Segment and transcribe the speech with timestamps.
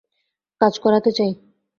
[0.61, 1.31] কাজ করাতে চাই।